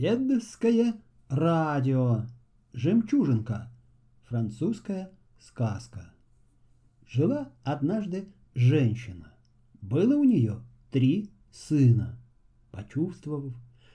Дедовское 0.00 0.94
радио. 1.28 2.22
Жемчужинка. 2.72 3.70
Французская 4.24 5.10
сказка. 5.38 6.10
Жила 7.06 7.50
однажды 7.64 8.26
женщина. 8.54 9.34
Было 9.82 10.16
у 10.16 10.24
нее 10.24 10.62
три 10.90 11.28
сына. 11.52 12.18
Почувствовав, 12.70 13.52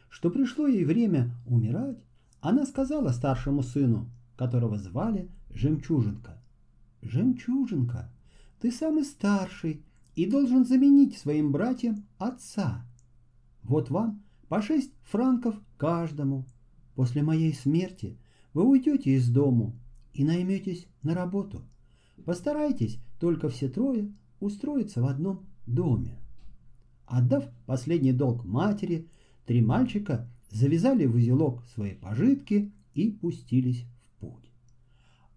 что 0.07 0.29
пришло 0.29 0.67
ей 0.67 0.85
время 0.85 1.31
умирать, 1.47 1.97
она 2.39 2.67
сказала 2.67 3.09
старшему 3.09 3.63
сыну, 3.63 4.07
которого 4.37 4.77
звали 4.77 5.27
Жемчужинка. 5.55 6.39
«Жемчужинка, 7.01 8.11
ты 8.61 8.71
самый 8.71 9.05
старший 9.05 9.81
и 10.15 10.29
должен 10.29 10.65
заменить 10.65 11.17
своим 11.17 11.51
братьям 11.51 12.05
отца. 12.19 12.85
Вот 13.63 13.89
вам 13.89 14.21
по 14.47 14.61
шесть 14.61 14.91
франков 15.03 15.55
каждому. 15.77 16.45
После 16.95 17.23
моей 17.23 17.53
смерти 17.53 18.17
вы 18.53 18.63
уйдете 18.63 19.11
из 19.11 19.29
дому 19.29 19.75
и 20.13 20.23
найметесь 20.23 20.87
на 21.03 21.13
работу. 21.13 21.63
Постарайтесь 22.25 22.99
только 23.19 23.49
все 23.49 23.67
трое 23.67 24.13
устроиться 24.39 25.01
в 25.01 25.07
одном 25.07 25.45
доме. 25.65 26.17
Отдав 27.05 27.45
последний 27.65 28.13
долг 28.13 28.45
матери, 28.45 29.07
три 29.45 29.61
мальчика 29.61 30.27
завязали 30.49 31.05
в 31.05 31.15
узелок 31.15 31.63
свои 31.73 31.93
пожитки 31.93 32.71
и 32.93 33.11
пустились 33.11 33.83
в 33.83 34.19
путь. 34.19 34.51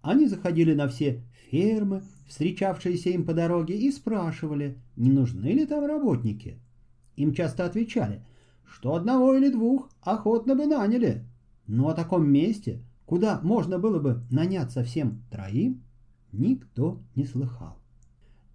Они 0.00 0.26
заходили 0.28 0.74
на 0.74 0.86
все 0.86 1.24
фермы, 1.50 2.02
встречавшиеся 2.28 3.10
им 3.10 3.24
по 3.24 3.34
дороге, 3.34 3.76
и 3.76 3.90
спрашивали, 3.90 4.78
не 4.96 5.10
нужны 5.10 5.48
ли 5.48 5.66
там 5.66 5.84
работники. 5.84 6.60
Им 7.16 7.34
часто 7.34 7.64
отвечали– 7.64 8.24
что 8.70 8.94
одного 8.94 9.34
или 9.34 9.50
двух 9.50 9.90
охотно 10.02 10.54
бы 10.54 10.66
наняли. 10.66 11.24
Но 11.66 11.88
о 11.88 11.94
таком 11.94 12.28
месте, 12.30 12.82
куда 13.06 13.40
можно 13.42 13.78
было 13.78 13.98
бы 13.98 14.22
нанять 14.30 14.70
совсем 14.72 15.22
троим, 15.30 15.82
никто 16.32 17.00
не 17.14 17.24
слыхал. 17.24 17.78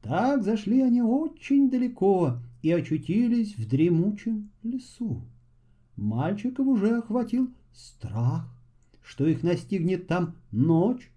Так 0.01 0.43
зашли 0.43 0.81
они 0.81 1.01
очень 1.01 1.69
далеко 1.69 2.37
и 2.61 2.71
очутились 2.71 3.57
в 3.57 3.67
дремучем 3.67 4.51
лесу. 4.61 5.21
Мальчиков 5.95 6.67
уже 6.67 6.97
охватил 6.97 7.49
страх, 7.73 8.47
что 9.01 9.25
их 9.25 9.43
настигнет 9.43 10.07
там 10.07 10.35
ночь, 10.51 11.11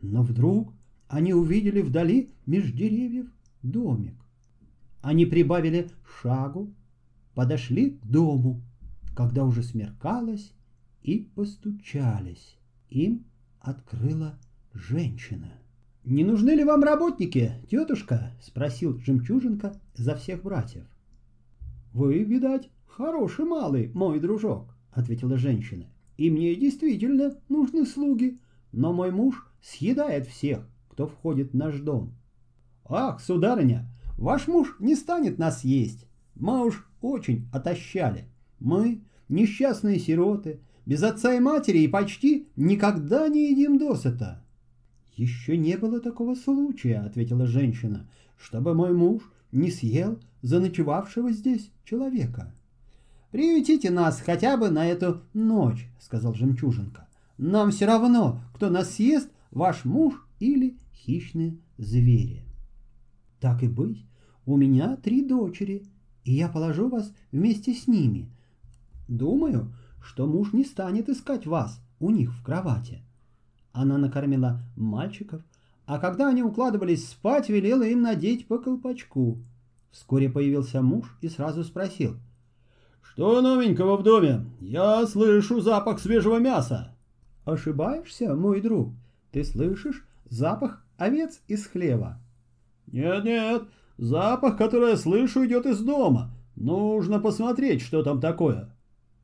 но 0.00 0.22
вдруг 0.22 0.72
они 1.08 1.34
увидели 1.34 1.82
вдали 1.82 2.30
меж 2.46 2.72
деревьев 2.72 3.26
домик. 3.62 4.14
Они 5.02 5.26
прибавили 5.26 5.90
шагу, 6.20 6.72
подошли 7.34 7.90
к 7.90 8.06
дому, 8.06 8.62
когда 9.14 9.44
уже 9.44 9.62
смеркалось, 9.62 10.52
и 11.02 11.18
постучались. 11.34 12.56
Им 12.90 13.24
открыла 13.60 14.38
женщина. 14.72 15.52
«Не 16.04 16.24
нужны 16.24 16.50
ли 16.50 16.64
вам 16.64 16.82
работники, 16.82 17.52
тетушка?»— 17.70 18.32
спросил 18.42 18.98
Жемчужинка 18.98 19.80
за 19.94 20.16
всех 20.16 20.42
братьев. 20.42 20.84
«Вы, 21.92 22.24
видать, 22.24 22.70
хороший 22.86 23.44
малый, 23.44 23.90
мой 23.94 24.18
дружок»,— 24.18 24.74
ответила 24.92 25.38
женщина. 25.38 25.86
«И 26.16 26.30
мне 26.30 26.54
действительно 26.54 27.36
нужны 27.48 27.86
слуги, 27.86 28.40
но 28.72 28.92
мой 28.92 29.12
муж 29.12 29.46
съедает 29.60 30.26
всех, 30.26 30.66
кто 30.88 31.06
входит 31.06 31.52
в 31.52 31.56
наш 31.56 31.78
дом». 31.78 32.14
«Ах, 32.84 33.20
сударыня, 33.20 33.88
ваш 34.18 34.48
муж 34.48 34.76
не 34.80 34.96
станет 34.96 35.38
нас 35.38 35.62
есть. 35.62 36.06
Мы 36.34 36.66
уж 36.66 36.86
очень 37.00 37.48
отощали. 37.52 38.24
Мы, 38.58 39.02
несчастные 39.28 39.98
сироты, 39.98 40.60
без 40.86 41.02
отца 41.02 41.34
и 41.34 41.40
матери 41.40 41.78
и 41.78 41.88
почти 41.88 42.48
никогда 42.56 43.28
не 43.28 43.50
едим 43.50 43.78
досыта. 43.78 44.44
Еще 45.14 45.56
не 45.56 45.76
было 45.76 46.00
такого 46.00 46.34
случая, 46.34 47.00
ответила 47.00 47.46
женщина, 47.46 48.08
чтобы 48.36 48.74
мой 48.74 48.92
муж 48.92 49.22
не 49.52 49.70
съел 49.70 50.18
заночевавшего 50.40 51.32
здесь 51.32 51.70
человека. 51.84 52.54
«Приютите 53.30 53.90
нас 53.90 54.20
хотя 54.20 54.56
бы 54.56 54.70
на 54.70 54.86
эту 54.86 55.22
ночь»,— 55.32 55.88
сказал 56.00 56.34
Жемчужинка. 56.34 57.08
«Нам 57.38 57.70
все 57.70 57.86
равно, 57.86 58.40
кто 58.54 58.68
нас 58.68 58.96
съест, 58.96 59.30
ваш 59.50 59.84
муж 59.84 60.26
или 60.38 60.76
хищные 60.94 61.56
звери». 61.78 62.44
«Так 63.40 63.62
и 63.62 63.68
быть, 63.68 64.04
у 64.44 64.56
меня 64.56 64.96
три 64.96 65.24
дочери, 65.24 65.82
и 66.24 66.32
я 66.32 66.48
положу 66.48 66.88
вас 66.88 67.12
вместе 67.30 67.74
с 67.74 67.86
ними. 67.86 68.30
Думаю, 69.08 69.72
что 70.02 70.26
муж 70.26 70.52
не 70.52 70.64
станет 70.64 71.08
искать 71.08 71.46
вас 71.46 71.80
у 72.00 72.10
них 72.10 72.32
в 72.32 72.42
кровати. 72.42 73.02
Она 73.72 73.98
накормила 73.98 74.60
мальчиков, 74.76 75.42
а 75.86 75.98
когда 75.98 76.28
они 76.28 76.42
укладывались 76.42 77.08
спать, 77.08 77.48
велела 77.48 77.82
им 77.82 78.02
надеть 78.02 78.46
по 78.46 78.58
колпачку. 78.58 79.38
Вскоре 79.90 80.30
появился 80.30 80.82
муж 80.82 81.16
и 81.20 81.28
сразу 81.28 81.64
спросил. 81.64 82.16
«Что 83.02 83.42
новенького 83.42 83.96
в 83.96 84.02
доме? 84.02 84.46
Я 84.60 85.06
слышу 85.06 85.60
запах 85.60 86.00
свежего 86.00 86.38
мяса». 86.38 86.94
«Ошибаешься, 87.44 88.34
мой 88.34 88.60
друг. 88.60 88.92
Ты 89.32 89.44
слышишь 89.44 90.06
запах 90.30 90.82
овец 90.96 91.40
из 91.48 91.66
хлева». 91.66 92.18
«Нет-нет, 92.86 93.64
Запах, 94.02 94.56
который 94.58 94.90
я 94.90 94.96
слышу, 94.96 95.46
идет 95.46 95.64
из 95.64 95.78
дома. 95.78 96.34
Нужно 96.56 97.20
посмотреть, 97.20 97.82
что 97.82 98.02
там 98.02 98.20
такое. 98.20 98.74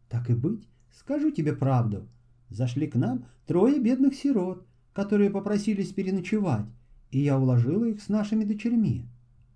Так 0.09 0.31
и 0.31 0.35
быть, 0.35 0.69
скажу 0.93 1.33
тебе 1.33 1.53
правду. 1.53 2.07
Зашли 2.49 2.87
к 2.87 2.95
нам 2.95 3.25
трое 3.45 3.81
бедных 3.81 4.15
сирот, 4.15 4.65
которые 4.93 5.31
попросились 5.31 5.93
переночевать, 5.93 6.67
и 7.11 7.19
я 7.19 7.41
уложила 7.41 7.87
их 7.87 8.01
с 8.01 8.09
нашими 8.09 8.45
дочерьми. 8.45 9.09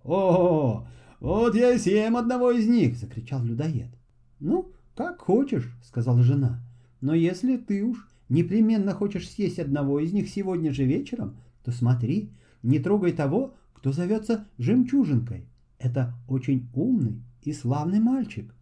О, 0.03 0.85
вот 1.21 1.55
я 1.55 1.71
и 1.71 1.77
съем 1.77 2.17
одного 2.17 2.51
из 2.51 2.67
них, 2.67 2.97
закричал 2.97 3.41
людоед. 3.45 3.91
Ну, 4.41 4.73
как 4.93 5.21
хочешь, 5.21 5.73
сказала 5.85 6.21
жена. 6.21 6.59
Но 6.99 7.13
если 7.13 7.55
ты 7.55 7.81
уж 7.85 8.09
непременно 8.27 8.93
хочешь 8.93 9.29
съесть 9.29 9.59
одного 9.59 10.01
из 10.01 10.11
них 10.11 10.27
сегодня 10.27 10.73
же 10.73 10.83
вечером, 10.83 11.37
то 11.63 11.71
смотри, 11.71 12.33
не 12.61 12.79
трогай 12.79 13.13
того, 13.13 13.53
кто 13.83 13.91
зовется 13.91 14.47
Жемчужинкой. 14.59 15.45
Это 15.77 16.13
очень 16.29 16.69
умный 16.73 17.21
и 17.41 17.51
славный 17.51 17.99
мальчик. 17.99 18.55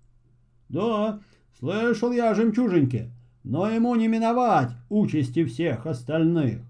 Да, 0.67 1.21
слышал 1.59 2.11
я 2.11 2.31
о 2.31 2.33
Жемчужинке, 2.33 3.11
но 3.43 3.69
ему 3.69 3.93
не 3.93 4.07
миновать 4.07 4.71
участи 4.89 5.45
всех 5.45 5.85
остальных. 5.85 6.63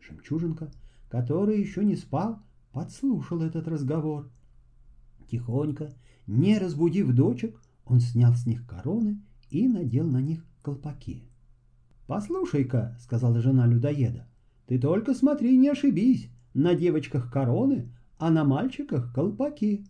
Жемчужинка, 0.00 0.72
который 1.08 1.60
еще 1.60 1.84
не 1.84 1.94
спал, 1.94 2.40
подслушал 2.72 3.40
этот 3.40 3.68
разговор. 3.68 4.28
Тихонько, 5.30 5.94
не 6.26 6.58
разбудив 6.58 7.14
дочек, 7.14 7.56
он 7.84 8.00
снял 8.00 8.34
с 8.34 8.46
них 8.46 8.66
короны 8.66 9.20
и 9.48 9.68
надел 9.68 10.08
на 10.08 10.20
них 10.20 10.44
колпаки. 10.62 11.22
«Послушай-ка»,— 12.08 12.96
сказала 13.00 13.40
жена 13.40 13.68
людоеда,— 13.68 14.26
«ты 14.66 14.76
только 14.80 15.14
смотри, 15.14 15.56
не 15.56 15.68
ошибись, 15.68 16.30
на 16.54 16.74
девочках 16.74 17.32
короны, 17.32 17.88
а 18.18 18.30
на 18.30 18.44
мальчиках 18.44 19.12
колпаки. 19.14 19.84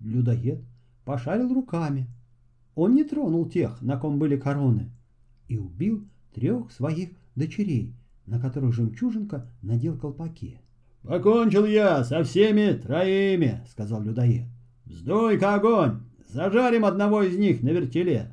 Людоед 0.00 0.62
пошарил 1.04 1.52
руками. 1.54 2.06
Он 2.74 2.94
не 2.94 3.04
тронул 3.04 3.48
тех, 3.48 3.80
на 3.80 3.96
ком 3.96 4.18
были 4.18 4.36
короны, 4.36 4.90
и 5.48 5.56
убил 5.56 6.06
трех 6.34 6.70
своих 6.70 7.10
дочерей, 7.34 7.94
на 8.26 8.38
которых 8.38 8.74
жемчужинка 8.74 9.48
надел 9.62 9.96
колпаки. 9.96 10.60
«Покончил 11.02 11.64
я 11.64 12.04
со 12.04 12.24
всеми 12.24 12.72
троими»,— 12.72 13.62
сказал 13.70 14.02
людоед. 14.02 14.46
«Вздуй-ка 14.84 15.54
огонь! 15.54 16.00
Зажарим 16.28 16.84
одного 16.84 17.22
из 17.22 17.38
них 17.38 17.62
на 17.62 17.68
вертеле!» 17.68 18.32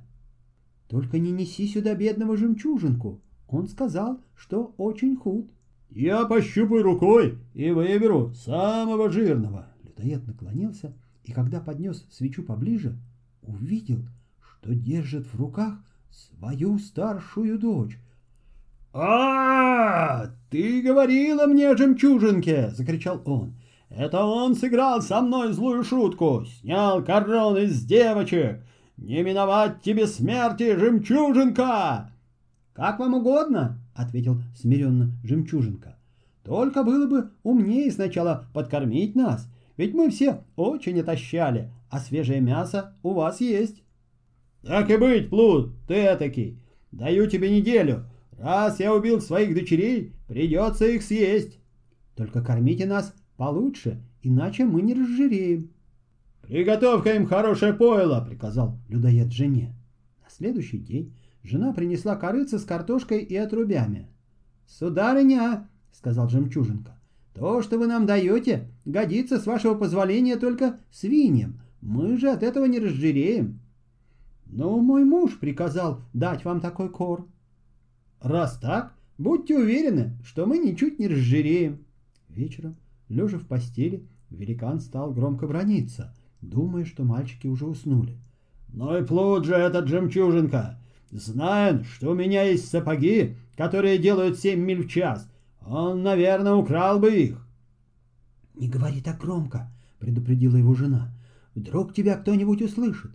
«Только 0.89 1.19
не 1.19 1.31
неси 1.31 1.67
сюда 1.67 1.93
бедного 1.93 2.35
жемчужинку. 2.35 3.21
Он 3.47 3.67
сказал, 3.67 4.19
что 4.35 4.73
очень 4.77 5.15
худ». 5.15 5.51
Я 5.95 6.25
пощупаю 6.25 6.81
рукой 6.81 7.37
и 7.53 7.69
выберу 7.69 8.33
самого 8.33 9.11
жирного. 9.11 9.67
Людоед 9.83 10.25
наклонился 10.25 10.93
и, 11.23 11.31
когда 11.31 11.59
поднес 11.59 12.03
свечу 12.11 12.41
поближе, 12.41 12.97
увидел, 13.43 13.99
что 14.41 14.73
держит 14.73 15.27
в 15.27 15.35
руках 15.39 15.75
свою 16.09 16.79
старшую 16.79 17.59
дочь. 17.59 17.99
а, 18.91 20.31
Ты 20.49 20.81
говорила 20.81 21.45
мне 21.45 21.69
о 21.69 21.77
жемчужинке!»— 21.77 22.69
закричал 22.75 23.21
он. 23.25 23.53
«Это 23.89 24.23
он 24.23 24.55
сыграл 24.55 24.99
со 25.03 25.21
мной 25.21 25.53
злую 25.53 25.83
шутку, 25.83 26.45
снял 26.45 27.03
короны 27.03 27.67
с 27.67 27.85
девочек! 27.85 28.63
Не 28.97 29.21
миновать 29.21 29.83
тебе 29.83 30.07
смерти, 30.07 30.75
жемчужинка!» 30.75 32.09
«Как 32.73 32.97
вам 32.97 33.13
угодно!»— 33.13 33.79
ответил 33.95 34.41
смиренно 34.55 35.11
жемчужинка. 35.23 35.97
«Только 36.43 36.83
было 36.83 37.07
бы 37.07 37.31
умнее 37.43 37.91
сначала 37.91 38.47
подкормить 38.53 39.15
нас, 39.15 39.47
ведь 39.77 39.93
мы 39.93 40.09
все 40.09 40.43
очень 40.55 40.99
отощали, 40.99 41.71
а 41.89 41.99
свежее 41.99 42.41
мясо 42.41 42.95
у 43.03 43.13
вас 43.13 43.39
есть». 43.39 43.83
Так 44.63 44.89
и 44.89 44.97
быть, 44.97 45.29
Плут, 45.29 45.73
ты 45.87 45.95
этакий. 45.95 46.57
Даю 46.91 47.27
тебе 47.27 47.49
неделю. 47.49 48.05
Раз 48.37 48.79
я 48.79 48.93
убил 48.93 49.19
своих 49.19 49.53
дочерей, 49.53 50.13
придется 50.27 50.85
их 50.85 51.03
съесть. 51.03 51.59
Только 52.15 52.41
кормите 52.41 52.85
нас 52.85 53.13
получше, 53.35 54.01
иначе 54.21 54.65
мы 54.65 54.81
не 54.81 54.93
разжиреем. 54.93 55.69
«Приготовь-ка 56.43 57.15
им 57.15 57.25
хорошее 57.25 57.73
пойло!»— 57.73 58.23
приказал 58.27 58.77
людоед 58.89 59.31
жене. 59.31 59.73
На 60.21 60.29
следующий 60.29 60.77
день 60.77 61.13
жена 61.43 61.73
принесла 61.73 62.15
корыца 62.15 62.57
с 62.57 62.63
картошкой 62.63 63.19
и 63.19 63.35
отрубями. 63.35 64.07
«Сударыня!»— 64.67 65.67
сказал 65.91 66.29
жемчужинка. 66.29 66.97
«То, 67.33 67.61
что 67.61 67.77
вы 67.77 67.87
нам 67.87 68.05
даете, 68.05 68.69
годится, 68.85 69.39
с 69.39 69.45
вашего 69.45 69.75
позволения, 69.75 70.35
только 70.35 70.79
свиньям. 70.91 71.61
Мы 71.81 72.17
же 72.17 72.29
от 72.29 72.43
этого 72.43 72.65
не 72.65 72.79
разжиреем». 72.79 73.59
«Ну, 74.45 74.79
мой 74.79 75.03
муж 75.03 75.39
приказал 75.39 76.01
дать 76.13 76.45
вам 76.45 76.61
такой 76.61 76.89
корм». 76.89 77.27
«Раз 78.21 78.57
так, 78.59 78.93
будьте 79.17 79.57
уверены, 79.57 80.17
что 80.23 80.45
мы 80.45 80.57
ничуть 80.57 80.99
не 80.99 81.07
разжиреем». 81.07 81.85
Вечером, 82.29 82.75
лежа 83.09 83.37
в 83.37 83.47
постели, 83.47 84.07
великан 84.29 84.79
стал 84.79 85.11
громко 85.11 85.47
брониться— 85.47 86.15
думая, 86.43 86.85
что 86.85 87.03
мальчики 87.03 87.47
уже 87.47 87.65
уснули. 87.65 88.17
«Ну 88.69 88.97
и 88.97 89.05
плут 89.05 89.45
же 89.45 89.55
этот 89.55 89.87
жемчужинка! 89.87 90.79
Знает, 91.13 91.85
что 91.85 92.09
у 92.09 92.15
меня 92.15 92.41
есть 92.41 92.67
сапоги, 92.69 93.35
которые 93.55 93.99
делают 93.99 94.39
семь 94.39 94.61
миль 94.61 94.83
в 94.83 94.89
час. 94.89 95.29
Он, 95.63 96.01
наверное, 96.01 96.55
украл 96.55 96.99
бы 96.99 97.13
их». 97.13 97.47
«Не 98.55 98.67
говори 98.67 98.99
так 98.99 99.19
громко»,— 99.21 99.71
предупредила 99.99 100.57
его 100.57 100.73
жена. 100.73 101.13
«Вдруг 101.53 101.93
тебя 101.93 102.17
кто-нибудь 102.17 102.63
услышит». 102.63 103.11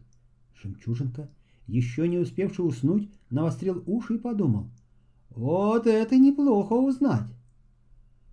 Жемчужинка, 0.62 1.28
еще 1.66 2.06
не 2.06 2.18
успевший 2.18 2.66
уснуть, 2.66 3.10
навострил 3.30 3.82
уши 3.84 4.14
и 4.14 4.18
подумал. 4.18 4.68
«Вот 5.30 5.88
это 5.88 6.16
неплохо 6.16 6.74
узнать». 6.74 7.26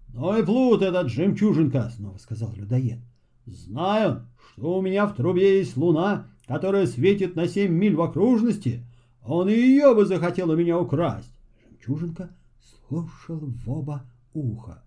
«Ну 0.10 0.38
и 0.38 0.44
плут 0.44 0.84
этот 0.84 1.10
жемчужинка»,— 1.10 1.92
снова 1.98 2.20
сказал 2.20 2.54
людоед. 2.54 3.00
«Знаю, 3.48 4.28
что 4.54 4.78
у 4.78 4.82
меня 4.84 5.08
в 5.08 5.16
трубе 5.16 5.58
есть 5.58 5.76
луна, 5.76 6.28
которая 6.46 6.86
светит 6.86 7.36
на 7.36 7.48
семь 7.48 7.74
миль 7.74 7.96
в 7.96 8.02
окружности, 8.02 8.84
он 9.28 9.50
и 9.50 9.54
ее 9.54 9.94
бы 9.96 10.06
захотел 10.06 10.50
у 10.52 10.56
меня 10.56 10.80
украсть. 10.80 11.32
Жемчужинка 11.72 12.30
слушал 12.88 13.40
в 13.40 13.70
оба 13.70 14.04
уха. 14.34 14.84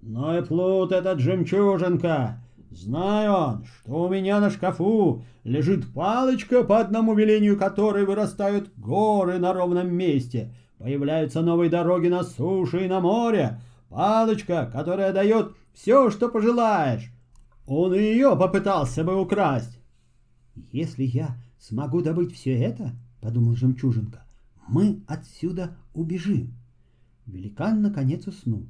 Но 0.00 0.36
и 0.36 0.42
плут 0.42 0.92
этот 0.92 1.20
жемчужинка. 1.20 2.42
Знаю 2.70 3.32
он, 3.32 3.64
что 3.64 4.02
у 4.02 4.08
меня 4.08 4.40
на 4.40 4.50
шкафу 4.50 5.22
лежит 5.42 5.92
палочка, 5.94 6.64
по 6.64 6.80
одному 6.80 7.14
велению 7.14 7.56
которой 7.56 8.04
вырастают 8.04 8.70
горы 8.76 9.38
на 9.38 9.52
ровном 9.52 9.92
месте, 9.94 10.54
появляются 10.78 11.40
новые 11.40 11.70
дороги 11.70 12.08
на 12.08 12.24
суше 12.24 12.84
и 12.84 12.88
на 12.88 13.00
море, 13.00 13.60
палочка, 13.88 14.70
которая 14.70 15.12
дает 15.12 15.52
все, 15.72 16.10
что 16.10 16.28
пожелаешь, 16.28 17.10
он 17.66 17.94
и 17.94 17.98
ее 17.98 18.36
попытался 18.36 19.02
бы 19.02 19.18
украсть. 19.18 19.78
Если 20.72 21.04
я 21.04 21.36
смогу 21.58 22.02
добыть 22.02 22.34
все 22.34 22.54
это, 22.58 22.92
подумал 23.20 23.54
жемчужинка, 23.54 24.24
мы 24.68 25.02
отсюда 25.06 25.76
убежим. 25.94 26.54
Великан 27.26 27.82
наконец 27.82 28.26
уснул. 28.26 28.66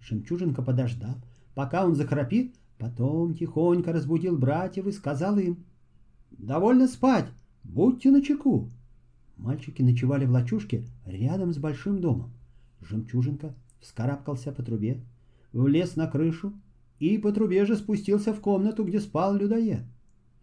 Жемчужинка 0.00 0.62
подождал, 0.62 1.16
пока 1.54 1.86
он 1.86 1.94
захрапит, 1.94 2.54
потом 2.78 3.34
тихонько 3.34 3.92
разбудил 3.92 4.36
братьев 4.36 4.86
и 4.86 4.92
сказал 4.92 5.38
им, 5.38 5.64
«Довольно 6.30 6.88
спать, 6.88 7.26
будьте 7.62 8.10
начеку». 8.10 8.70
Мальчики 9.36 9.82
ночевали 9.82 10.24
в 10.24 10.30
лачушке 10.30 10.84
рядом 11.06 11.52
с 11.52 11.58
большим 11.58 12.00
домом. 12.00 12.32
Жемчужинка 12.80 13.54
вскарабкался 13.80 14.52
по 14.52 14.62
трубе, 14.62 15.00
влез 15.52 15.96
на 15.96 16.06
крышу 16.06 16.52
и 16.98 17.18
по 17.18 17.32
трубе 17.32 17.64
же 17.64 17.76
спустился 17.76 18.32
в 18.32 18.40
комнату, 18.40 18.84
где 18.84 19.00
спал 19.00 19.34
людоед. 19.34 19.82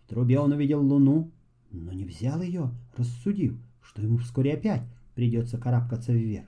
В 0.06 0.10
трубе 0.10 0.40
он 0.40 0.52
увидел 0.52 0.86
луну, 0.86 1.32
но 1.72 1.92
не 1.92 2.06
взял 2.06 2.42
ее, 2.42 2.72
рассудив, 2.96 3.58
что 3.82 4.02
ему 4.02 4.18
вскоре 4.18 4.54
опять 4.54 4.84
придется 5.16 5.58
карабкаться 5.58 6.14
вверх. 6.14 6.48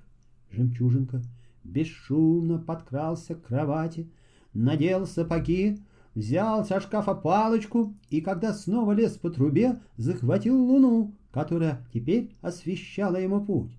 Жемчужинка 0.51 1.21
бесшумно 1.63 2.57
подкрался 2.57 3.35
к 3.35 3.43
кровати, 3.43 4.09
надел 4.53 5.05
сапоги, 5.05 5.79
взял 6.15 6.65
со 6.65 6.79
шкафа 6.79 7.13
палочку 7.13 7.93
и, 8.09 8.21
когда 8.21 8.53
снова 8.53 8.91
лез 8.91 9.13
по 9.13 9.29
трубе, 9.29 9.79
захватил 9.97 10.61
луну, 10.61 11.15
которая 11.31 11.85
теперь 11.93 12.35
освещала 12.41 13.17
ему 13.17 13.45
путь. 13.45 13.71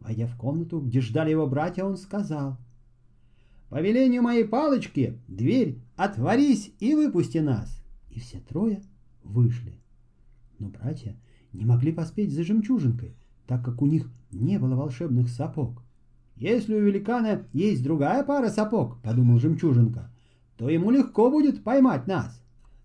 Войдя 0.00 0.26
в 0.26 0.36
комнату, 0.36 0.80
где 0.80 1.00
ждали 1.00 1.30
его 1.30 1.46
братья, 1.46 1.84
он 1.84 1.96
сказал— 1.96 2.56
по 3.68 3.82
велению 3.82 4.22
моей 4.22 4.44
палочки, 4.44 5.18
дверь, 5.28 5.78
отворись 5.96 6.72
и 6.80 6.94
выпусти 6.94 7.38
нас. 7.38 7.82
И 8.10 8.18
все 8.18 8.40
трое 8.40 8.82
вышли. 9.22 9.74
Но 10.58 10.68
братья 10.68 11.16
не 11.52 11.64
могли 11.64 11.92
поспеть 11.92 12.32
за 12.32 12.42
жемчужинкой, 12.42 13.14
так 13.46 13.64
как 13.64 13.80
у 13.82 13.86
них 13.86 14.10
не 14.30 14.58
было 14.58 14.74
волшебных 14.74 15.28
сапог. 15.28 15.82
«Если 16.36 16.74
у 16.74 16.80
великана 16.80 17.46
есть 17.52 17.82
другая 17.82 18.22
пара 18.22 18.48
сапог,— 18.48 19.00
подумал 19.02 19.38
жемчужинка,— 19.38 20.10
то 20.56 20.68
ему 20.68 20.90
легко 20.90 21.30
будет 21.30 21.64
поймать 21.64 22.06
нас. 22.06 22.42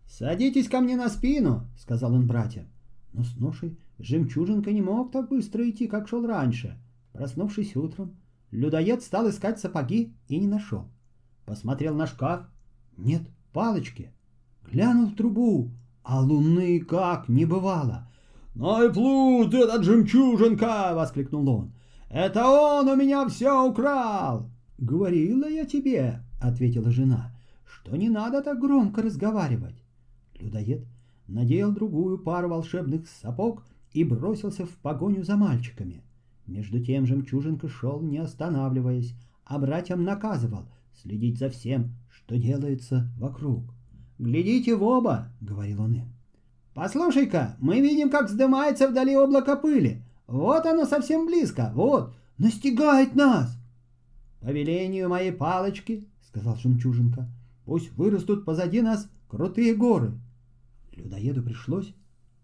«Садитесь 0.08 0.68
ко 0.68 0.80
мне 0.80 0.96
на 0.96 1.10
спину»,— 1.10 1.68
сказал 1.78 2.14
он 2.14 2.28
братьям. 2.28 2.68
Но 3.14 3.24
с 3.24 3.36
ношей 3.38 3.78
жемчужинка 4.00 4.72
не 4.72 4.82
мог 4.82 5.12
так 5.12 5.30
быстро 5.30 5.68
идти, 5.70 5.88
как 5.88 6.08
шел 6.08 6.26
раньше. 6.26 6.78
Проснувшись 7.14 7.76
утром, 7.76 8.16
Людоед 8.52 9.02
стал 9.02 9.30
искать 9.30 9.60
сапоги 9.60 10.14
и 10.28 10.40
не 10.40 10.48
нашел. 10.48 10.88
Посмотрел 11.46 11.96
на 11.96 12.06
шкаф. 12.06 12.48
Нет 12.98 13.24
палочки. 13.52 14.12
Глянул 14.64 15.08
в 15.08 15.16
трубу, 15.16 15.72
а 16.04 16.22
луны 16.22 16.80
как 16.82 17.30
не 17.30 17.46
бывало. 17.46 18.10
«Ну 18.56 18.88
и 18.88 18.94
плут 18.94 19.54
этот 19.54 19.84
жемчужинка!»— 19.84 20.94
воскликнул 20.96 21.50
он. 21.50 21.74
«Это 22.10 22.48
он 22.48 22.88
у 22.88 22.96
меня 22.96 23.28
все 23.28 23.68
украл!» 23.68 24.50
«Говорила 24.78 25.48
я 25.50 25.66
тебе»,— 25.66 26.22
ответила 26.42 26.92
жена,— 26.92 27.36
«что 27.66 27.96
не 27.96 28.10
надо 28.10 28.42
так 28.42 28.60
громко 28.60 29.02
разговаривать». 29.02 29.84
Людоед 30.40 30.86
надел 31.28 31.72
другую 31.72 32.20
пару 32.20 32.50
волшебных 32.50 33.08
сапог 33.08 33.66
и 33.92 34.04
бросился 34.04 34.66
в 34.66 34.78
погоню 34.78 35.24
за 35.24 35.38
мальчиками. 35.38 36.04
Между 36.46 36.84
тем 36.84 37.06
жемчужинка 37.06 37.70
шел, 37.70 38.02
не 38.02 38.18
останавливаясь, 38.18 39.16
а 39.46 39.58
братьям 39.58 40.04
наказывал 40.04 40.66
следить 41.02 41.40
за 41.40 41.50
всем, 41.50 41.96
что 42.10 42.38
делается 42.38 43.10
вокруг. 43.18 43.74
«Глядите 44.20 44.76
в 44.76 44.84
оба!»— 44.84 45.30
говорил 45.42 45.82
он 45.82 45.94
им. 45.94 46.14
«Послушай-ка, 46.74 47.56
мы 47.60 47.82
видим, 47.82 48.10
как 48.10 48.28
вздымается 48.28 48.88
вдали 48.88 49.16
облако 49.16 49.56
пыли. 49.56 50.02
Вот 50.28 50.66
оно 50.66 50.86
совсем 50.86 51.26
близко, 51.26 51.72
вот, 51.76 52.14
настигает 52.38 53.16
нас!» 53.16 53.58
«По 54.42 54.48
велению 54.50 55.10
моей 55.10 55.32
палочки,— 55.32 56.08
сказал 56.28 56.58
Жемчужинка,— 56.58 57.28
пусть 57.66 57.92
вырастут 57.94 58.46
позади 58.46 58.82
нас 58.82 59.08
крутые 59.28 59.76
горы». 59.76 60.14
Людоеду 60.96 61.42
пришлось 61.44 61.94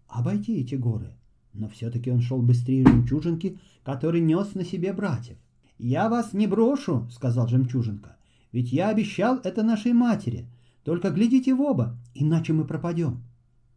обойти 0.08 0.60
эти 0.60 0.74
горы, 0.74 1.12
но 1.52 1.68
все-таки 1.68 2.10
он 2.10 2.20
шел 2.20 2.40
быстрее 2.40 2.86
жемчужинки, 2.86 3.58
который 3.84 4.20
нес 4.20 4.54
на 4.54 4.64
себе 4.64 4.92
братьев. 4.92 5.36
«Я 5.78 6.08
вас 6.08 6.32
не 6.32 6.46
брошу»,— 6.46 7.08
сказал 7.10 7.48
жемчужинка,— 7.48 8.16
«ведь 8.52 8.72
я 8.72 8.88
обещал 8.88 9.38
это 9.42 9.62
нашей 9.62 9.92
матери. 9.92 10.46
Только 10.84 11.10
глядите 11.10 11.54
в 11.54 11.60
оба, 11.60 11.96
иначе 12.14 12.52
мы 12.52 12.64
пропадем». 12.64 13.22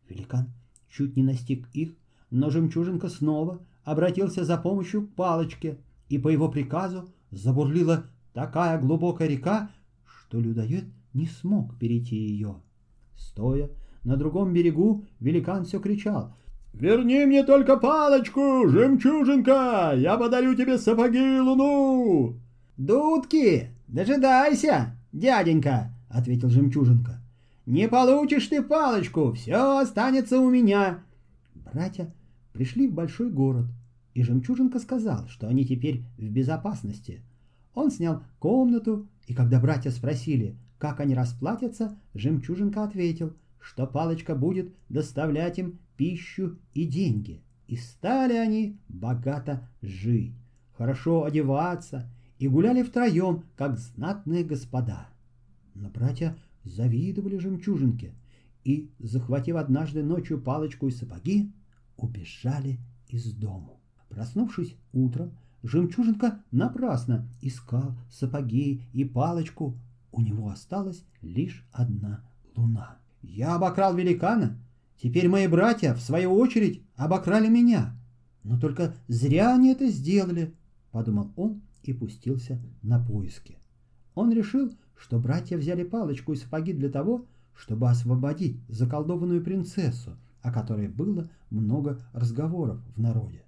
Великан 0.09 0.51
чуть 0.89 1.15
не 1.15 1.23
настиг 1.23 1.67
их, 1.73 1.95
но 2.29 2.49
жемчужинка 2.49 3.09
снова 3.09 3.61
обратился 3.83 4.45
за 4.45 4.57
помощью 4.57 5.07
к 5.07 5.13
палочке, 5.13 5.77
и 6.09 6.17
по 6.17 6.29
его 6.29 6.49
приказу 6.49 7.09
забурлила 7.31 8.05
такая 8.33 8.79
глубокая 8.79 9.27
река, 9.27 9.69
что 10.05 10.39
людоед 10.39 10.85
не 11.13 11.27
смог 11.27 11.77
перейти 11.77 12.15
ее. 12.15 12.55
Стоя 13.15 13.69
на 14.03 14.17
другом 14.17 14.53
берегу, 14.53 15.05
великан 15.19 15.65
все 15.65 15.79
кричал 15.79 16.35
«Верни 16.73 17.25
мне 17.25 17.43
только 17.43 17.77
палочку, 17.77 18.67
жемчужинка! 18.67 19.93
Я 19.95 20.17
подарю 20.17 20.55
тебе 20.55 20.77
сапоги 20.77 21.37
и 21.37 21.39
луну!» 21.39 22.39
«Дудки, 22.77 23.69
дожидайся, 23.87 24.97
дяденька!»— 25.11 25.92
ответил 26.13 26.49
жемчужинка. 26.49 27.19
«Не 27.65 27.87
получишь 27.89 28.47
ты 28.47 28.61
палочку, 28.61 29.33
все 29.33 29.79
останется 29.79 30.39
у 30.39 30.49
меня!» 30.49 30.99
Братья 31.55 32.13
пришли 32.51 32.87
в 32.87 32.93
большой 32.93 33.29
город, 33.29 33.65
и 34.13 34.23
жемчужинка 34.23 34.79
сказал, 34.79 35.27
что 35.27 35.47
они 35.47 35.65
теперь 35.65 36.03
в 36.17 36.29
безопасности. 36.29 37.21
Он 37.73 37.89
снял 37.89 38.23
комнату, 38.39 39.07
и 39.27 39.33
когда 39.33 39.59
братья 39.59 39.89
спросили, 39.89 40.55
как 40.77 40.99
они 40.99 41.15
расплатятся, 41.15 41.97
жемчужинка 42.13 42.83
ответил, 42.83 43.33
что 43.59 43.87
палочка 43.87 44.35
будет 44.35 44.73
доставлять 44.89 45.57
им 45.57 45.79
пищу 45.95 46.59
и 46.73 46.85
деньги, 46.85 47.41
и 47.67 47.77
стали 47.77 48.33
они 48.33 48.77
богато 48.89 49.67
жить, 49.81 50.35
хорошо 50.77 51.23
одеваться 51.23 52.11
и 52.37 52.47
гуляли 52.47 52.83
втроем, 52.83 53.45
как 53.55 53.79
знатные 53.79 54.43
господа. 54.43 55.07
Но 55.75 55.89
братья 55.89 56.37
завидовали 56.63 57.37
жемчужинке 57.37 58.13
и, 58.63 58.89
захватив 58.99 59.55
однажды 59.55 60.03
ночью 60.03 60.41
палочку 60.41 60.87
и 60.87 60.91
сапоги, 60.91 61.51
убежали 61.97 62.79
из 63.07 63.33
дому. 63.33 63.79
Проснувшись 64.09 64.75
утром, 64.93 65.31
жемчужинка 65.63 66.41
напрасно 66.51 67.27
искал 67.41 67.97
сапоги 68.09 68.83
и 68.93 69.05
палочку. 69.05 69.77
У 70.11 70.21
него 70.21 70.49
осталась 70.49 71.03
лишь 71.21 71.65
одна 71.71 72.23
луна. 72.55 72.97
Я 73.21 73.55
обокрал 73.55 73.95
великана, 73.95 74.59
теперь 74.97 75.27
мои 75.27 75.47
братья, 75.47 75.93
в 75.93 76.01
свою 76.01 76.33
очередь, 76.35 76.83
обокрали 76.95 77.47
меня. 77.47 77.97
Но 78.43 78.59
только 78.59 78.95
зря 79.07 79.55
они 79.55 79.71
это 79.71 79.87
сделали, 79.87 80.53
подумал 80.91 81.31
он 81.35 81.61
и 81.83 81.93
пустился 81.93 82.61
на 82.81 83.03
поиски. 83.03 83.57
Он 84.13 84.31
решил, 84.31 84.71
что 84.97 85.19
братья 85.19 85.57
взяли 85.57 85.83
палочку 85.83 86.33
и 86.33 86.35
сапоги 86.35 86.73
для 86.73 86.89
того, 86.89 87.25
чтобы 87.55 87.89
освободить 87.89 88.59
заколдованную 88.67 89.43
принцессу, 89.43 90.17
о 90.41 90.51
которой 90.51 90.87
было 90.87 91.29
много 91.49 92.05
разговоров 92.13 92.79
в 92.95 92.99
народе. 92.99 93.43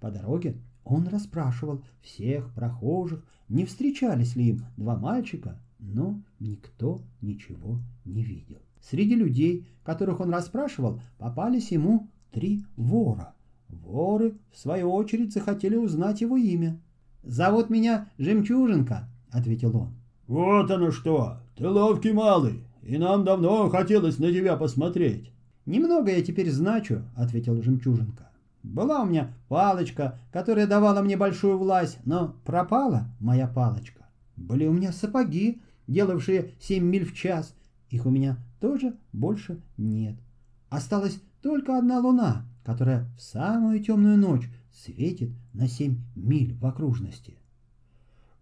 По 0.00 0.10
дороге 0.10 0.56
он 0.84 1.08
расспрашивал 1.08 1.82
всех 2.02 2.50
прохожих, 2.52 3.24
не 3.48 3.64
встречались 3.64 4.36
ли 4.36 4.50
им 4.50 4.62
два 4.76 4.96
мальчика, 4.96 5.58
но 5.78 6.20
никто 6.40 7.02
ничего 7.20 7.78
не 8.04 8.22
видел. 8.22 8.58
Среди 8.80 9.14
людей, 9.14 9.66
которых 9.82 10.20
он 10.20 10.30
расспрашивал, 10.30 11.00
попались 11.18 11.72
ему 11.72 12.08
три 12.32 12.64
вора. 12.76 13.34
Воры, 13.68 14.36
в 14.52 14.58
свою 14.58 14.92
очередь, 14.92 15.32
захотели 15.32 15.76
узнать 15.76 16.20
его 16.20 16.36
имя. 16.36 16.78
«Зовут 17.22 17.70
меня 17.70 18.10
Жемчужинка»,— 18.18 19.08
ответил 19.30 19.74
он. 19.76 19.94
«Вот 20.26 20.70
оно 20.70 20.90
что! 20.90 21.38
Ты 21.56 21.68
ловкий 21.68 22.12
малый, 22.12 22.64
и 22.82 22.96
нам 22.96 23.24
давно 23.24 23.68
хотелось 23.68 24.18
на 24.18 24.32
тебя 24.32 24.56
посмотреть». 24.56 25.30
«Немного 25.66 26.10
я 26.10 26.22
теперь 26.22 26.50
значу»,— 26.50 27.02
ответил 27.16 27.62
Жемчужинка. 27.62 28.30
«Была 28.62 29.02
у 29.02 29.06
меня 29.06 29.34
палочка, 29.48 30.18
которая 30.32 30.66
давала 30.66 31.02
мне 31.02 31.16
большую 31.16 31.58
власть, 31.58 31.98
но 32.04 32.34
пропала 32.44 33.08
моя 33.20 33.46
палочка. 33.46 34.06
Были 34.36 34.66
у 34.66 34.72
меня 34.72 34.92
сапоги, 34.92 35.60
делавшие 35.86 36.52
семь 36.60 36.84
миль 36.84 37.04
в 37.04 37.14
час. 37.14 37.54
Их 37.90 38.06
у 38.06 38.10
меня 38.10 38.38
тоже 38.60 38.94
больше 39.12 39.60
нет. 39.76 40.16
Осталась 40.70 41.20
только 41.42 41.78
одна 41.78 42.00
луна, 42.00 42.46
которая 42.64 43.06
в 43.16 43.22
самую 43.22 43.82
темную 43.82 44.16
ночь 44.16 44.48
светит 44.72 45.30
на 45.52 45.68
семь 45.68 45.98
миль 46.16 46.54
в 46.54 46.66
окружности. 46.66 47.36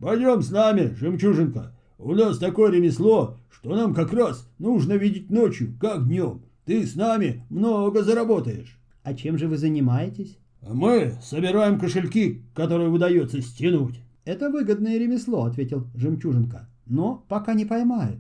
«Пойдем 0.03 0.43
с 0.43 0.51
нами, 0.51 0.97
жемчужинка. 0.99 1.77
У 1.97 2.13
нас 2.17 2.39
такое 2.39 2.73
ремесло, 2.73 3.39
что 3.49 3.77
нам 3.77 3.95
как 3.95 4.13
раз 4.13 4.51
нужно 4.59 4.95
видеть 4.95 5.31
ночью, 5.31 5.77
как 5.81 6.09
днем. 6.09 6.43
Ты 6.65 6.85
с 6.85 6.97
нами 6.97 7.47
много 7.51 8.03
заработаешь». 8.03 8.81
«А 9.05 9.15
чем 9.15 9.39
же 9.39 9.47
вы 9.47 9.57
занимаетесь?» 9.57 10.39
«Мы 10.61 11.15
собираем 11.23 11.79
кошельки, 11.79 12.43
которые 12.53 12.91
удается 12.91 13.41
стянуть». 13.41 14.01
«Это 14.25 14.51
выгодное 14.51 14.99
ремесло»,— 14.99 15.45
ответил 15.45 15.87
жемчужинка. 15.95 16.69
«Но 16.85 17.25
пока 17.29 17.55
не 17.55 17.65
поймают. 17.65 18.19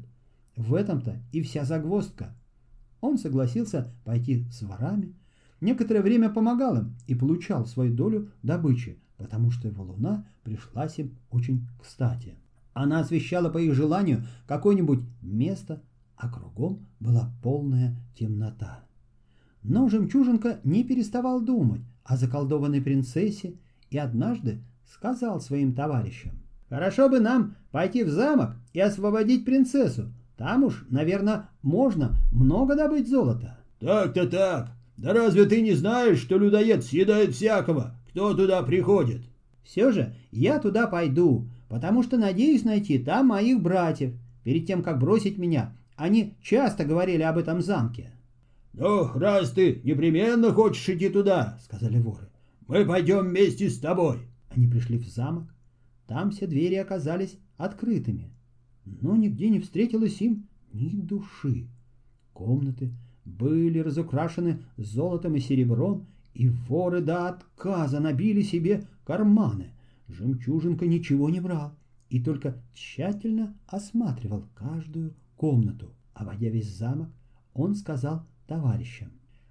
В 0.56 0.74
этом-то 0.74 1.16
и 1.32 1.42
вся 1.42 1.64
загвоздка». 1.64 2.32
Он 3.00 3.18
согласился 3.18 3.92
пойти 4.04 4.44
с 4.52 4.62
ворами, 4.62 5.16
некоторое 5.60 6.02
время 6.02 6.30
помогал 6.30 6.76
им 6.76 6.94
и 7.08 7.16
получал 7.16 7.66
свою 7.66 7.92
долю 7.92 8.30
добычи, 8.44 9.00
потому 9.22 9.52
что 9.52 9.68
его 9.68 9.84
луна 9.84 10.26
пришлась 10.42 10.98
им 10.98 11.16
очень 11.30 11.68
кстати. 11.80 12.34
Она 12.74 13.00
освещала 13.00 13.50
по 13.50 13.58
их 13.58 13.72
желанию 13.74 14.26
какое-нибудь 14.48 15.00
место, 15.22 15.80
а 16.16 16.28
кругом 16.28 16.86
была 16.98 17.32
полная 17.40 17.96
темнота. 18.18 18.84
Но 19.62 19.88
жемчужинка 19.88 20.58
не 20.64 20.82
переставал 20.82 21.40
думать 21.40 21.82
о 22.02 22.16
заколдованной 22.16 22.80
принцессе 22.80 23.54
и 23.90 23.98
однажды 23.98 24.64
сказал 24.86 25.40
своим 25.40 25.72
товарищам, 25.72 26.32
«Хорошо 26.68 27.08
бы 27.08 27.20
нам 27.20 27.54
пойти 27.70 28.02
в 28.02 28.10
замок 28.10 28.56
и 28.72 28.80
освободить 28.80 29.44
принцессу. 29.44 30.12
Там 30.36 30.64
уж, 30.64 30.84
наверное, 30.90 31.48
можно 31.62 32.16
много 32.32 32.74
добыть 32.74 33.08
золота». 33.08 33.58
«Так-то 33.78 34.26
так. 34.26 34.70
Да 34.96 35.12
разве 35.12 35.44
ты 35.44 35.62
не 35.62 35.74
знаешь, 35.74 36.20
что 36.20 36.38
людоед 36.38 36.84
съедает 36.84 37.34
всякого, 37.34 37.96
кто 38.12 38.34
туда 38.34 38.62
приходит?» 38.62 39.22
«Все 39.64 39.90
же 39.90 40.14
я 40.30 40.58
туда 40.58 40.86
пойду, 40.86 41.48
потому 41.68 42.02
что 42.02 42.18
надеюсь 42.18 42.64
найти 42.64 42.98
там 42.98 43.28
моих 43.28 43.60
братьев. 43.60 44.14
Перед 44.44 44.66
тем, 44.66 44.82
как 44.82 44.98
бросить 44.98 45.38
меня, 45.38 45.74
они 45.96 46.34
часто 46.42 46.84
говорили 46.84 47.22
об 47.22 47.38
этом 47.38 47.62
замке». 47.62 48.10
«Ну, 48.74 49.08
раз 49.14 49.50
ты 49.50 49.80
непременно 49.84 50.52
хочешь 50.52 50.88
идти 50.88 51.08
туда,— 51.08 51.58
сказали 51.62 51.98
воры,— 51.98 52.28
мы 52.68 52.84
пойдем 52.84 53.28
вместе 53.28 53.68
с 53.68 53.78
тобой». 53.78 54.18
Они 54.50 54.66
пришли 54.66 54.98
в 54.98 55.06
замок. 55.06 55.54
Там 56.06 56.30
все 56.30 56.46
двери 56.46 56.74
оказались 56.74 57.38
открытыми, 57.56 58.30
но 58.84 59.16
нигде 59.16 59.48
не 59.48 59.60
встретилось 59.60 60.20
им 60.20 60.48
ни 60.72 61.00
души. 61.00 61.68
Комнаты 62.32 62.92
были 63.24 63.78
разукрашены 63.78 64.62
золотом 64.76 65.36
и 65.36 65.40
серебром, 65.40 66.06
и 66.34 66.48
воры 66.48 67.00
до 67.00 67.28
отказа 67.28 68.00
набили 68.00 68.42
себе 68.42 68.84
карманы. 69.04 69.70
Жемчужинка 70.08 70.86
ничего 70.86 71.30
не 71.30 71.40
брал 71.40 71.72
и 72.08 72.22
только 72.22 72.56
тщательно 72.74 73.54
осматривал 73.66 74.44
каждую 74.54 75.14
комнату. 75.36 75.90
Обойдя 76.14 76.48
весь 76.48 76.76
замок, 76.76 77.08
он 77.54 77.74
сказал 77.74 78.26
товарищам. 78.46 79.10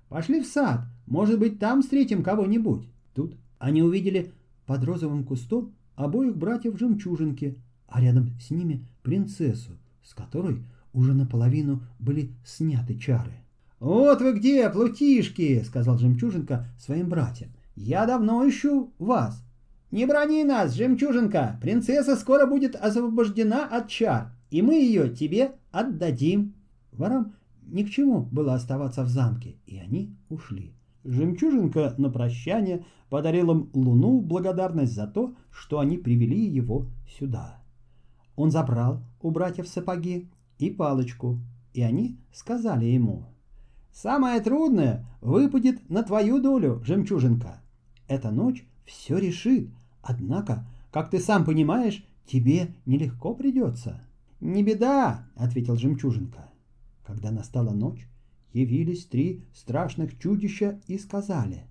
«Пошли 0.10 0.42
в 0.42 0.46
сад, 0.46 0.82
может 1.08 1.40
быть, 1.40 1.60
там 1.60 1.82
встретим 1.82 2.24
кого-нибудь». 2.24 2.88
Тут 3.16 3.36
они 3.60 3.82
увидели 3.82 4.32
под 4.66 4.84
розовым 4.84 5.24
кустом 5.24 5.74
обоих 5.96 6.38
братьев 6.38 6.78
жемчужинки, 6.78 7.58
а 7.88 8.02
рядом 8.02 8.30
с 8.40 8.52
ними 8.52 8.86
принцессу, 9.04 9.72
с 10.04 10.14
которой 10.14 10.64
уже 10.94 11.14
наполовину 11.14 11.82
были 12.00 12.32
сняты 12.46 12.98
чары. 12.98 13.34
«Вот 13.82 14.22
вы 14.22 14.34
где, 14.34 14.70
плутишки!»— 14.70 15.64
сказал 15.66 15.98
Жемчужинка 15.98 16.68
своим 16.78 17.10
братьям. 17.10 17.50
«Я 17.76 18.06
давно 18.06 18.48
ищу 18.48 18.94
вас». 19.00 19.44
«Не 19.90 20.06
брони 20.06 20.44
нас, 20.44 20.76
Жемчужинка! 20.76 21.58
Принцесса 21.60 22.16
скоро 22.16 22.46
будет 22.46 22.76
освобождена 22.76 23.66
от 23.66 23.88
чар, 23.90 24.34
и 24.52 24.62
мы 24.62 24.76
ее 24.76 25.10
тебе 25.10 25.54
отдадим». 25.72 26.54
Ворам 26.92 27.34
ни 27.64 27.82
к 27.82 27.90
чему 27.90 28.22
было 28.22 28.54
оставаться 28.54 29.04
в 29.04 29.10
замке, 29.10 29.56
и 29.66 29.80
они 29.80 30.16
ушли. 30.30 30.76
Жемчужинка 31.04 31.96
на 31.98 32.12
прощание 32.12 32.86
подарил 33.10 33.50
им 33.50 33.72
луну 33.74 34.22
благодарность 34.22 34.94
за 34.94 35.08
то, 35.08 35.34
что 35.50 35.80
они 35.80 35.98
привели 35.98 36.40
его 36.40 36.86
сюда. 37.18 37.64
Он 38.36 38.52
забрал 38.52 39.02
у 39.24 39.32
братьев 39.32 39.68
сапоги 39.68 40.30
и 40.60 40.70
палочку, 40.70 41.40
и 41.74 41.82
они 41.82 42.20
сказали 42.32 42.86
ему, 42.86 43.26
«Самое 43.94 44.40
трудное 44.42 45.06
выпадет 45.22 45.90
на 45.90 46.04
твою 46.04 46.42
долю, 46.42 46.82
жемчужинка. 46.84 47.62
Эта 48.08 48.32
ночь 48.32 48.66
все 48.86 49.18
решит, 49.18 49.70
однако, 50.02 50.66
как 50.92 51.10
ты 51.10 51.20
сам 51.20 51.46
понимаешь, 51.46 52.06
тебе 52.26 52.76
нелегко 52.86 53.34
придется». 53.34 54.02
«Не 54.40 54.64
беда»,— 54.64 55.28
ответил 55.36 55.76
жемчужинка. 55.76 56.50
Когда 57.06 57.30
настала 57.30 57.72
ночь, 57.72 58.08
явились 58.54 59.06
три 59.06 59.46
страшных 59.54 60.18
чудища 60.18 60.80
и 60.88 60.98
сказали. 60.98 61.66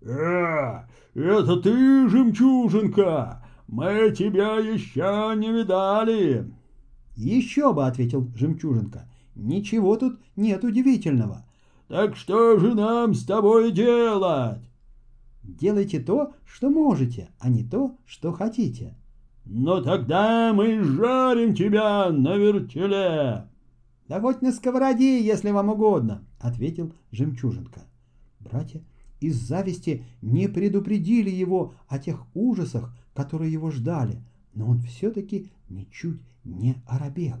«Э, 0.00 0.86
это 1.14 1.56
ты, 1.60 2.08
жемчужинка! 2.08 3.44
Мы 3.68 4.12
тебя 4.16 4.58
еще 4.58 5.34
не 5.36 5.52
видали!» 5.52 6.50
«Еще 7.16 7.72
бы!»— 7.72 7.86
ответил 7.86 8.28
жемчужинка. 8.34 9.08
«Ничего 9.34 9.96
тут 9.96 10.20
нет 10.36 10.64
удивительного». 10.64 11.44
«Так 11.88 12.16
что 12.16 12.58
же 12.58 12.74
нам 12.74 13.14
с 13.14 13.24
тобой 13.24 13.70
делать?» 13.72 14.60
«Делайте 15.42 16.00
то, 16.00 16.32
что 16.46 16.70
можете, 16.70 17.28
а 17.38 17.48
не 17.48 17.62
то, 17.62 17.96
что 18.06 18.32
хотите». 18.32 18.96
«Но 19.44 19.82
тогда 19.82 20.52
мы 20.54 20.82
жарим 20.82 21.54
тебя 21.54 22.10
на 22.10 22.36
вертеле!» 22.36 23.46
«Да 24.08 24.20
хоть 24.20 24.40
на 24.40 24.52
сковороде, 24.52 25.22
если 25.22 25.50
вам 25.50 25.68
угодно»,— 25.68 26.24
ответил 26.40 26.92
Жемчужинка. 27.12 27.82
Братья 28.40 28.82
из 29.20 29.36
зависти 29.36 30.04
не 30.22 30.48
предупредили 30.48 31.30
его 31.30 31.74
о 31.88 31.98
тех 31.98 32.26
ужасах, 32.34 32.94
которые 33.14 33.52
его 33.52 33.70
ждали, 33.70 34.22
но 34.54 34.66
он 34.66 34.80
все-таки 34.80 35.50
ничуть 35.68 36.20
не 36.44 36.76
оробел. 36.86 37.36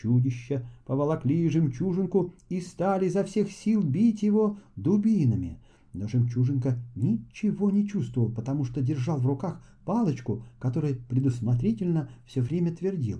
Чудища 0.00 0.66
поволокли 0.86 1.48
жемчужинку 1.50 2.32
и 2.48 2.60
стали 2.60 3.06
изо 3.06 3.22
всех 3.22 3.50
сил 3.50 3.82
бить 3.82 4.22
его 4.22 4.56
дубинами. 4.76 5.58
Но 5.92 6.08
жемчужинка 6.08 6.78
ничего 6.94 7.70
не 7.70 7.86
чувствовал, 7.86 8.30
потому 8.30 8.64
что 8.64 8.80
держал 8.80 9.18
в 9.18 9.26
руках 9.26 9.60
палочку, 9.84 10.42
которой 10.58 10.94
предусмотрительно 10.94 12.08
все 12.24 12.40
время 12.40 12.74
твердил. 12.74 13.18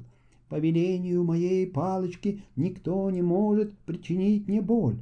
«По 0.49 0.59
велению 0.59 1.23
моей 1.23 1.67
палочки 1.67 2.43
никто 2.57 3.11
не 3.11 3.23
может 3.23 3.77
причинить 3.81 4.49
мне 4.49 4.63
боль». 4.63 4.99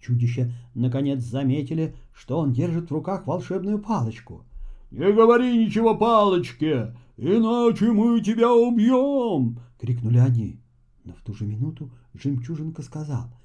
Чудища 0.00 0.52
наконец 0.74 1.22
заметили, 1.24 1.94
что 2.14 2.38
он 2.38 2.52
держит 2.52 2.88
в 2.88 2.94
руках 2.94 3.26
волшебную 3.26 3.78
палочку. 3.78 4.44
«Не 4.90 5.12
говори 5.12 5.66
ничего 5.66 5.96
палочке, 5.96 6.94
иначе 7.16 7.90
мы 7.90 8.20
тебя 8.20 8.54
убьем!»— 8.54 9.58
крикнули 9.80 10.18
они. 10.18 10.60
Но 11.06 11.14
в 11.14 11.22
ту 11.22 11.32
же 11.32 11.46
минуту 11.46 11.90
жемчужинка 12.12 12.82
сказал— 12.82 13.32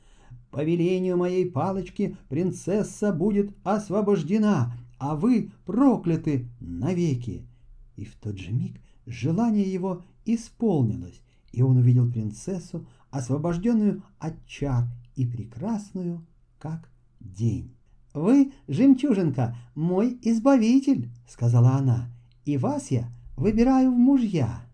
по 0.51 0.63
велению 0.65 1.17
моей 1.17 1.49
палочки 1.49 2.17
принцесса 2.27 3.13
будет 3.13 3.55
освобождена, 3.63 4.73
а 4.97 5.15
вы 5.15 5.51
прокляты 5.65 6.49
навеки. 6.59 7.47
И 7.95 8.03
в 8.03 8.15
тот 8.15 8.37
же 8.37 8.51
миг 8.51 8.81
желание 9.05 9.71
его 9.71 10.03
исполнилось, 10.25 11.21
и 11.53 11.61
он 11.61 11.77
увидел 11.77 12.09
принцессу, 12.11 12.85
освобожденную 13.11 14.03
от 14.19 14.45
чар 14.45 14.87
и 15.15 15.25
прекрасную, 15.25 16.25
как 16.59 16.89
день. 17.19 17.73
«Вы, 18.13 18.51
жемчужинка, 18.67 19.55
мой 19.73 20.19
избавитель»,— 20.21 21.09
сказала 21.29 21.71
она,— 21.71 22.09
«и 22.45 22.57
вас 22.57 22.91
я 22.91 23.09
выбираю 23.37 23.91
в 23.91 23.97
мужья». 23.97 24.65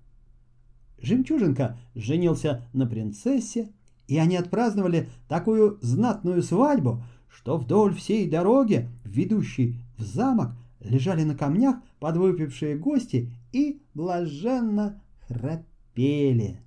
Жемчужинка 1.00 1.78
женился 1.96 2.68
на 2.74 2.86
принцессе, 2.88 3.72
и 4.08 4.18
они 4.18 4.36
отпраздновали 4.36 5.10
такую 5.28 5.78
знатную 5.82 6.42
свадьбу, 6.42 7.04
что 7.28 7.58
вдоль 7.58 7.94
всей 7.94 8.30
дороги, 8.30 8.90
ведущей 9.04 9.80
в 9.98 10.04
замок, 10.04 10.52
лежали 10.80 11.24
на 11.24 11.36
камнях 11.36 11.78
подвыпившие 12.00 12.78
гости 12.78 13.32
и 13.52 13.82
блаженно 13.94 15.02
храпели. 15.28 16.62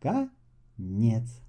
Конец. 0.00 1.41